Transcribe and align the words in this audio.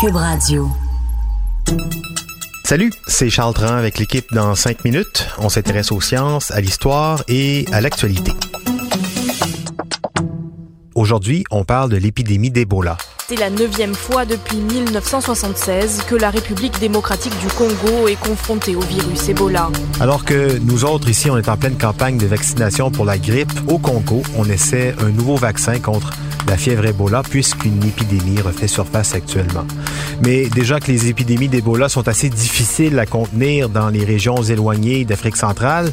Cube 0.00 0.14
Radio. 0.14 0.68
Salut, 2.64 2.92
c'est 3.08 3.30
Charles 3.30 3.54
Tran 3.54 3.74
avec 3.74 3.98
l'équipe 3.98 4.32
dans 4.32 4.54
5 4.54 4.84
minutes. 4.84 5.26
On 5.38 5.48
s'intéresse 5.48 5.90
aux 5.90 6.00
sciences, 6.00 6.52
à 6.52 6.60
l'histoire 6.60 7.24
et 7.26 7.64
à 7.72 7.80
l'actualité. 7.80 8.30
Aujourd'hui, 10.94 11.42
on 11.50 11.64
parle 11.64 11.90
de 11.90 11.96
l'épidémie 11.96 12.50
d'Ebola. 12.50 12.96
C'est 13.28 13.36
la 13.36 13.50
neuvième 13.50 13.94
fois 13.94 14.24
depuis 14.24 14.58
1976 14.58 16.04
que 16.08 16.14
la 16.14 16.30
République 16.30 16.78
démocratique 16.78 17.36
du 17.40 17.48
Congo 17.48 18.06
est 18.06 18.20
confrontée 18.20 18.76
au 18.76 18.80
virus 18.80 19.28
Ebola. 19.28 19.68
Alors 20.00 20.24
que 20.24 20.58
nous 20.58 20.84
autres 20.84 21.08
ici, 21.08 21.28
on 21.28 21.36
est 21.36 21.48
en 21.48 21.56
pleine 21.56 21.76
campagne 21.76 22.18
de 22.18 22.26
vaccination 22.26 22.92
pour 22.92 23.04
la 23.04 23.18
grippe, 23.18 23.52
au 23.66 23.78
Congo, 23.78 24.22
on 24.36 24.48
essaie 24.48 24.94
un 25.00 25.08
nouveau 25.08 25.34
vaccin 25.34 25.80
contre 25.80 26.12
la 26.48 26.56
fièvre 26.56 26.86
Ebola 26.86 27.22
puisqu'une 27.22 27.84
épidémie 27.84 28.40
refait 28.40 28.68
surface 28.68 29.14
actuellement. 29.14 29.66
Mais 30.22 30.48
déjà 30.48 30.80
que 30.80 30.90
les 30.90 31.08
épidémies 31.08 31.48
d'Ebola 31.48 31.88
sont 31.88 32.08
assez 32.08 32.28
difficiles 32.28 32.98
à 32.98 33.06
contenir 33.06 33.68
dans 33.68 33.88
les 33.88 34.04
régions 34.04 34.42
éloignées 34.42 35.04
d'Afrique 35.04 35.36
centrale, 35.36 35.92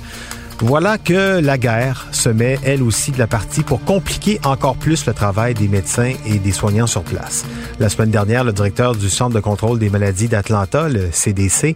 voilà 0.59 0.97
que 0.97 1.41
la 1.41 1.57
guerre 1.57 2.07
se 2.11 2.29
met, 2.29 2.57
elle 2.63 2.81
aussi, 2.81 3.11
de 3.11 3.19
la 3.19 3.27
partie 3.27 3.61
pour 3.61 3.83
compliquer 3.83 4.39
encore 4.45 4.77
plus 4.77 5.05
le 5.05 5.13
travail 5.13 5.53
des 5.53 5.67
médecins 5.67 6.13
et 6.25 6.39
des 6.39 6.53
soignants 6.53 6.87
sur 6.87 7.03
place. 7.03 7.45
La 7.79 7.89
semaine 7.89 8.09
dernière, 8.09 8.45
le 8.45 8.53
directeur 8.53 8.95
du 8.95 9.09
Centre 9.09 9.35
de 9.35 9.41
contrôle 9.41 9.79
des 9.79 9.89
maladies 9.89 10.29
d'Atlanta, 10.29 10.87
le 10.87 11.09
CDC, 11.11 11.75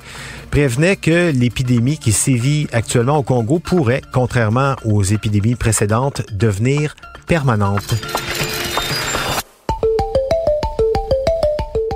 prévenait 0.50 0.96
que 0.96 1.32
l'épidémie 1.32 1.98
qui 1.98 2.14
sévit 2.14 2.68
actuellement 2.72 3.18
au 3.18 3.24
Congo 3.24 3.60
pourrait, 3.60 4.02
contrairement 4.14 4.76
aux 4.86 5.04
épidémies 5.04 5.56
précédentes, 5.56 6.22
devenir 6.32 6.96
permanente. 7.28 7.96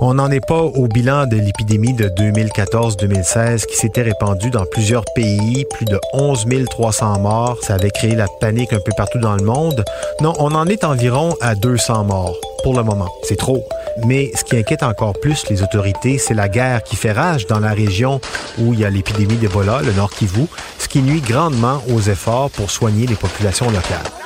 On 0.05 0.15
n'en 0.15 0.29
est 0.31 0.45
pas 0.45 0.61
au 0.61 0.89
bilan 0.89 1.27
de 1.27 1.37
l'épidémie 1.37 1.93
de 1.93 2.09
2014-2016 2.09 3.65
qui 3.65 3.77
s'était 3.77 4.01
répandue 4.01 4.49
dans 4.49 4.65
plusieurs 4.65 5.05
pays, 5.15 5.65
plus 5.71 5.85
de 5.85 5.97
11 6.11 6.45
300 6.69 7.19
morts. 7.19 7.57
Ça 7.61 7.75
avait 7.75 7.89
créé 7.89 8.13
la 8.13 8.27
panique 8.41 8.73
un 8.73 8.81
peu 8.81 8.91
partout 8.97 9.19
dans 9.19 9.37
le 9.37 9.43
monde. 9.45 9.85
Non, 10.19 10.33
on 10.39 10.55
en 10.55 10.67
est 10.67 10.83
environ 10.83 11.33
à 11.39 11.55
200 11.55 12.03
morts 12.03 12.35
pour 12.63 12.75
le 12.75 12.83
moment. 12.83 13.07
C'est 13.23 13.37
trop. 13.37 13.63
Mais 14.05 14.29
ce 14.35 14.43
qui 14.43 14.57
inquiète 14.57 14.83
encore 14.83 15.13
plus 15.13 15.45
les 15.49 15.63
autorités, 15.63 16.17
c'est 16.17 16.33
la 16.33 16.49
guerre 16.49 16.83
qui 16.83 16.97
fait 16.97 17.13
rage 17.13 17.47
dans 17.47 17.59
la 17.59 17.71
région 17.71 18.19
où 18.59 18.73
il 18.73 18.81
y 18.81 18.85
a 18.85 18.89
l'épidémie 18.89 19.37
d'Ebola, 19.37 19.81
le 19.83 19.93
Nord 19.93 20.11
Kivu, 20.11 20.47
ce 20.79 20.89
qui 20.89 21.01
nuit 21.01 21.21
grandement 21.21 21.81
aux 21.89 22.01
efforts 22.01 22.49
pour 22.49 22.71
soigner 22.71 23.07
les 23.07 23.15
populations 23.15 23.67
locales. 23.67 24.22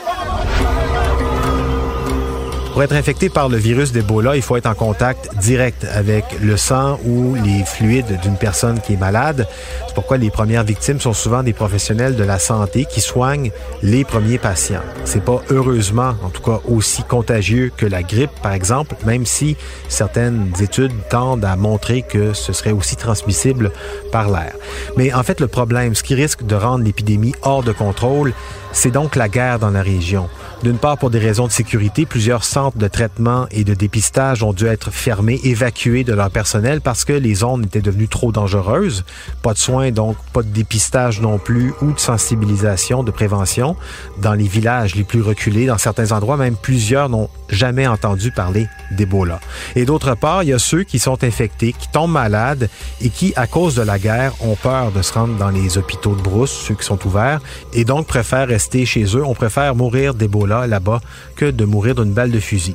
Pour 2.78 2.84
être 2.84 2.94
infecté 2.94 3.30
par 3.30 3.50
le 3.50 3.58
virus 3.58 3.92
d'Ebola, 3.92 4.36
il 4.36 4.44
faut 4.44 4.56
être 4.56 4.68
en 4.68 4.76
contact 4.76 5.36
direct 5.38 5.84
avec 5.96 6.26
le 6.44 6.58
sang 6.58 7.00
ou 7.08 7.34
les 7.34 7.66
fluides 7.66 8.20
d'une 8.22 8.38
personne 8.38 8.80
qui 8.80 8.94
est 8.94 8.98
malade. 8.98 9.48
C'est 9.88 9.96
pourquoi 9.96 10.18
les 10.18 10.30
premières 10.30 10.64
victimes 10.64 11.00
sont 11.00 11.14
souvent 11.14 11.42
des 11.42 11.54
professionnels 11.54 12.16
de 12.16 12.24
la 12.24 12.38
santé 12.38 12.86
qui 12.86 13.02
soignent 13.02 13.50
les 13.82 14.06
premiers 14.06 14.38
patients. 14.38 14.84
C'est 15.06 15.24
pas 15.24 15.42
heureusement, 15.50 16.14
en 16.22 16.30
tout 16.30 16.44
cas, 16.44 16.60
aussi 16.68 17.02
contagieux 17.02 17.72
que 17.76 17.88
la 17.88 18.04
grippe, 18.04 18.30
par 18.44 18.54
exemple, 18.54 18.96
même 19.08 19.26
si 19.26 19.58
certaines 19.90 20.54
études 20.62 20.94
tendent 21.10 21.46
à 21.46 21.56
montrer 21.56 22.04
que 22.04 22.34
ce 22.34 22.54
serait 22.54 22.74
aussi 22.74 22.96
transmissible 22.96 23.72
par 24.12 24.30
l'air. 24.30 24.54
Mais 24.98 25.12
en 25.16 25.24
fait, 25.24 25.42
le 25.42 25.48
problème, 25.48 25.96
ce 25.96 26.04
qui 26.04 26.14
risque 26.14 26.46
de 26.46 26.54
rendre 26.54 26.86
l'épidémie 26.86 27.34
hors 27.42 27.64
de 27.64 27.72
contrôle, 27.72 28.34
c'est 28.72 28.92
donc 28.92 29.16
la 29.16 29.30
guerre 29.30 29.60
dans 29.60 29.70
la 29.70 29.82
région. 29.82 30.30
D'une 30.64 30.78
part, 30.80 30.98
pour 30.98 31.12
des 31.12 31.20
raisons 31.20 31.46
de 31.46 31.52
sécurité, 31.52 32.08
plusieurs 32.08 32.44
centres 32.44 32.78
de 32.78 32.88
traitement 32.88 33.46
et 33.52 33.64
de 33.64 33.76
dépistage 33.76 34.42
ont 34.42 34.54
dû 34.54 34.66
être 34.66 34.92
fermés, 34.92 35.40
évacués 35.44 36.04
de 36.04 36.14
leur 36.14 36.32
personnel 36.32 36.82
parce 36.82 37.06
que 37.06 37.14
les 37.14 37.36
zones 37.36 37.64
étaient 37.64 37.82
devenues 37.82 38.08
trop 38.08 38.32
dangereuses. 38.32 39.06
Pas 39.44 39.54
de 39.54 39.60
soins, 39.60 39.92
donc 39.92 40.18
pas 40.34 40.42
de 40.42 40.50
dépistage 40.50 41.22
non 41.22 41.38
plus 41.38 41.74
ou 41.82 41.92
de 41.92 42.00
sensibilisation, 42.00 43.04
de 43.04 43.12
prévention. 43.12 43.76
Dans 44.20 44.34
les 44.34 44.48
villages 44.48 44.96
les 44.96 45.04
plus 45.04 45.22
reculés, 45.22 45.68
dans 45.68 45.78
certains 45.78 46.12
endroits, 46.12 46.38
même 46.38 46.56
plusieurs 46.56 47.10
n'ont 47.10 47.30
jamais 47.50 47.86
entendu 47.86 48.32
parler 48.32 48.68
d'Ebola. 48.92 49.40
Et 49.76 49.86
d'autre 49.86 50.16
part, 50.16 50.44
il 50.44 50.50
y 50.50 50.54
a 50.54 50.60
ceux 50.60 50.84
qui 50.84 50.98
sont 50.98 51.24
infectés, 51.24 51.74
qui 51.74 51.88
tombent 51.90 52.12
malades 52.12 52.70
et 53.02 53.10
qui, 53.10 53.32
à 53.36 53.46
cause 53.46 53.76
de 53.76 53.84
la 53.84 54.00
guerre, 54.00 54.34
ont 54.42 54.56
peur 54.56 54.92
de 54.92 55.02
se 55.02 55.14
rendre 55.14 55.38
dans 55.38 55.50
les 55.50 55.78
hôpitaux 55.78 56.16
de 56.16 56.22
brousse, 56.22 56.52
ceux 56.52 56.74
qui 56.74 56.86
sont 56.86 57.06
ouverts, 57.06 57.42
et 57.74 57.86
donc 57.86 58.08
préfèrent 58.08 58.48
rester 58.58 58.88
chez 58.88 59.06
eux. 59.16 59.24
On 59.24 59.36
préfère 59.36 59.76
mourir 59.76 60.16
d'Ebola 60.16 60.66
là-bas 60.66 61.00
que 61.36 61.46
de 61.46 61.64
mourir 61.64 61.94
d'une 61.94 62.12
balle 62.12 62.32
de 62.32 62.40
fusil. 62.40 62.74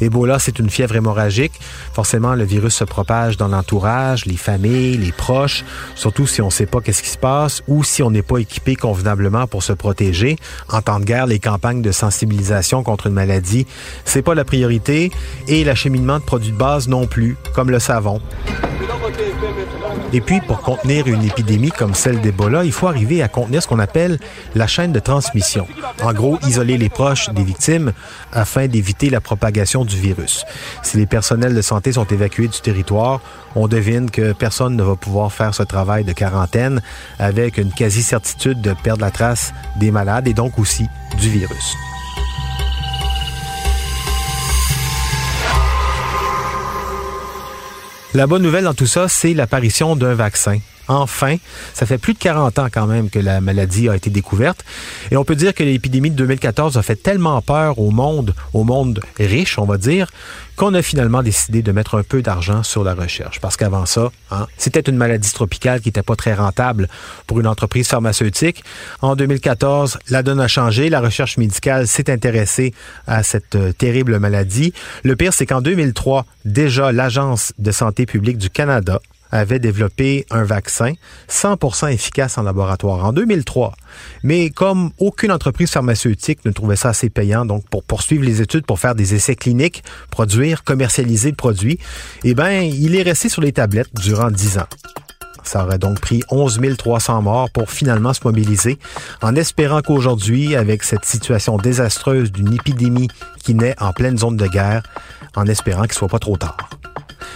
Ebola, 0.00 0.38
c'est 0.38 0.58
une 0.58 0.70
fièvre 0.70 0.96
hémorragique. 0.96 1.52
Forcément, 1.92 2.34
le 2.34 2.44
virus 2.44 2.74
se 2.76 2.84
propage 2.84 3.36
dans 3.36 3.48
l'entourage, 3.48 4.24
les 4.24 4.38
familles, 4.38 4.96
les 4.96 5.12
proches, 5.12 5.64
surtout 5.94 6.26
si 6.26 6.40
on 6.40 6.46
ne 6.46 6.50
sait 6.50 6.64
pas 6.64 6.80
qu'est-ce 6.80 7.02
qui 7.02 7.10
se 7.10 7.18
passe 7.18 7.62
ou 7.68 7.84
si 7.84 8.02
on 8.02 8.10
n'est 8.10 8.22
pas 8.22 8.38
équipé 8.38 8.74
convenablement 8.74 9.46
pour 9.46 9.62
se 9.62 9.74
protéger. 9.74 10.38
En 10.70 10.80
temps 10.80 10.98
de 10.98 11.04
guerre, 11.04 11.26
les 11.26 11.38
campagnes 11.38 11.82
de 11.82 11.92
sensibilisation 11.92 12.82
contre 12.82 13.08
une 13.08 13.12
maladie, 13.12 13.66
c'est 14.06 14.22
pas 14.22 14.34
la 14.34 14.46
priorité 14.46 15.12
et 15.46 15.62
l'acheminement 15.62 16.18
de 16.20 16.24
produits 16.24 16.52
de 16.52 16.56
base 16.56 16.88
non 16.88 17.06
plus, 17.06 17.36
comme 17.54 17.70
le 17.70 17.78
savon. 17.78 18.18
Et 20.14 20.20
puis, 20.20 20.40
pour 20.40 20.60
contenir 20.60 21.06
une 21.06 21.24
épidémie 21.24 21.70
comme 21.70 21.94
celle 21.94 22.20
d'Ebola, 22.20 22.64
il 22.64 22.72
faut 22.72 22.86
arriver 22.86 23.22
à 23.22 23.28
contenir 23.28 23.62
ce 23.62 23.68
qu'on 23.68 23.78
appelle 23.78 24.18
la 24.54 24.66
chaîne 24.66 24.92
de 24.92 25.00
transmission. 25.00 25.66
En 26.02 26.12
gros, 26.12 26.38
isoler 26.46 26.76
les 26.76 26.90
proches 26.90 27.30
des 27.30 27.42
victimes 27.42 27.92
afin 28.32 28.66
d'éviter 28.66 29.08
la 29.08 29.22
propagation 29.22 29.84
du 29.86 29.96
virus. 29.96 30.44
Si 30.82 30.98
les 30.98 31.06
personnels 31.06 31.54
de 31.54 31.62
santé 31.62 31.92
sont 31.92 32.04
évacués 32.04 32.48
du 32.48 32.60
territoire, 32.60 33.20
on 33.54 33.68
devine 33.68 34.10
que 34.10 34.32
personne 34.32 34.76
ne 34.76 34.82
va 34.82 34.96
pouvoir 34.96 35.32
faire 35.32 35.54
ce 35.54 35.62
travail 35.62 36.04
de 36.04 36.12
quarantaine 36.12 36.82
avec 37.18 37.56
une 37.56 37.72
quasi-certitude 37.72 38.60
de 38.60 38.74
perdre 38.74 39.02
la 39.02 39.10
trace 39.10 39.54
des 39.76 39.90
malades 39.90 40.28
et 40.28 40.34
donc 40.34 40.58
aussi 40.58 40.86
du 41.18 41.30
virus. 41.30 41.74
La 48.14 48.26
bonne 48.26 48.42
nouvelle 48.42 48.64
dans 48.64 48.74
tout 48.74 48.86
ça, 48.86 49.08
c'est 49.08 49.32
l'apparition 49.32 49.96
d'un 49.96 50.12
vaccin. 50.12 50.58
Enfin, 50.88 51.36
ça 51.74 51.86
fait 51.86 51.98
plus 51.98 52.14
de 52.14 52.18
40 52.18 52.58
ans 52.58 52.68
quand 52.72 52.86
même 52.86 53.10
que 53.10 53.18
la 53.18 53.40
maladie 53.40 53.88
a 53.88 53.96
été 53.96 54.10
découverte. 54.10 54.64
Et 55.10 55.16
on 55.16 55.24
peut 55.24 55.36
dire 55.36 55.54
que 55.54 55.62
l'épidémie 55.62 56.10
de 56.10 56.16
2014 56.16 56.76
a 56.76 56.82
fait 56.82 56.96
tellement 56.96 57.40
peur 57.40 57.78
au 57.78 57.90
monde, 57.90 58.34
au 58.52 58.64
monde 58.64 59.00
riche, 59.18 59.58
on 59.58 59.64
va 59.64 59.78
dire, 59.78 60.08
qu'on 60.56 60.74
a 60.74 60.82
finalement 60.82 61.22
décidé 61.22 61.62
de 61.62 61.72
mettre 61.72 61.96
un 61.96 62.02
peu 62.02 62.22
d'argent 62.22 62.62
sur 62.62 62.84
la 62.84 62.94
recherche. 62.94 63.40
Parce 63.40 63.56
qu'avant 63.56 63.86
ça, 63.86 64.10
hein, 64.30 64.46
c'était 64.58 64.80
une 64.80 64.96
maladie 64.96 65.32
tropicale 65.32 65.80
qui 65.80 65.88
n'était 65.88 66.02
pas 66.02 66.16
très 66.16 66.34
rentable 66.34 66.88
pour 67.26 67.40
une 67.40 67.46
entreprise 67.46 67.88
pharmaceutique. 67.88 68.62
En 69.00 69.16
2014, 69.16 69.98
la 70.10 70.22
donne 70.22 70.40
a 70.40 70.48
changé. 70.48 70.90
La 70.90 71.00
recherche 71.00 71.38
médicale 71.38 71.86
s'est 71.86 72.10
intéressée 72.10 72.74
à 73.06 73.22
cette 73.22 73.54
euh, 73.54 73.72
terrible 73.72 74.18
maladie. 74.18 74.72
Le 75.04 75.16
pire, 75.16 75.32
c'est 75.32 75.46
qu'en 75.46 75.62
2003, 75.62 76.26
déjà, 76.44 76.92
l'Agence 76.92 77.52
de 77.58 77.70
santé 77.70 78.06
publique 78.06 78.38
du 78.38 78.50
Canada 78.50 79.00
avait 79.32 79.58
développé 79.58 80.26
un 80.30 80.44
vaccin 80.44 80.92
100% 81.28 81.92
efficace 81.92 82.38
en 82.38 82.42
laboratoire 82.42 83.04
en 83.04 83.12
2003. 83.12 83.74
Mais 84.22 84.50
comme 84.50 84.90
aucune 84.98 85.32
entreprise 85.32 85.70
pharmaceutique 85.70 86.44
ne 86.44 86.50
trouvait 86.50 86.76
ça 86.76 86.90
assez 86.90 87.10
payant, 87.10 87.44
donc 87.44 87.66
pour 87.68 87.82
poursuivre 87.82 88.24
les 88.24 88.40
études, 88.40 88.66
pour 88.66 88.78
faire 88.78 88.94
des 88.94 89.14
essais 89.14 89.34
cliniques, 89.34 89.82
produire, 90.10 90.62
commercialiser 90.64 91.30
le 91.30 91.36
produit, 91.36 91.78
eh 92.24 92.34
bien, 92.34 92.60
il 92.60 92.94
est 92.94 93.02
resté 93.02 93.28
sur 93.28 93.42
les 93.42 93.52
tablettes 93.52 93.94
durant 93.94 94.30
10 94.30 94.58
ans. 94.58 94.68
Ça 95.42 95.64
aurait 95.64 95.78
donc 95.78 96.00
pris 96.00 96.22
11 96.30 96.60
300 96.78 97.22
morts 97.22 97.50
pour 97.50 97.70
finalement 97.70 98.12
se 98.12 98.20
mobiliser, 98.24 98.78
en 99.22 99.34
espérant 99.34 99.82
qu'aujourd'hui, 99.82 100.54
avec 100.54 100.82
cette 100.82 101.04
situation 101.04 101.56
désastreuse 101.56 102.30
d'une 102.30 102.54
épidémie 102.54 103.08
qui 103.42 103.54
naît 103.54 103.74
en 103.80 103.92
pleine 103.92 104.18
zone 104.18 104.36
de 104.36 104.46
guerre, 104.46 104.82
en 105.34 105.46
espérant 105.46 105.82
qu'il 105.82 105.94
soit 105.94 106.08
pas 106.08 106.20
trop 106.20 106.36
tard. 106.36 106.70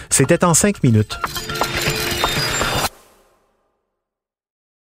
C'était 0.09 0.45
en 0.45 0.53
cinq 0.53 0.83
minutes. 0.83 1.19